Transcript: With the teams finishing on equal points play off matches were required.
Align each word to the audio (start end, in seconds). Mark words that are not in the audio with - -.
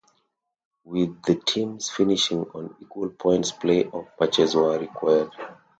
With 0.83 1.21
the 1.27 1.35
teams 1.35 1.91
finishing 1.91 2.39
on 2.55 2.75
equal 2.79 3.09
points 3.11 3.51
play 3.51 3.83
off 3.85 4.07
matches 4.19 4.55
were 4.55 4.79
required. 4.79 5.29